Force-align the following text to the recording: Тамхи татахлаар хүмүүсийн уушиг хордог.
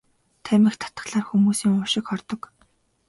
Тамхи 0.45 0.77
татахлаар 0.81 1.25
хүмүүсийн 1.27 1.73
уушиг 1.75 2.05
хордог. 2.07 2.41